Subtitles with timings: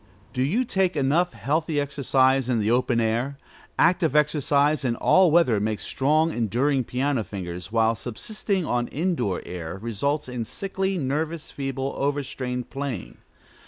[0.33, 3.37] Do you take enough healthy exercise in the open air?
[3.77, 9.77] Active exercise, in all weather, makes strong, enduring piano fingers, while subsisting on indoor air
[9.77, 13.19] results in sickly, nervous, feeble, over strained playing.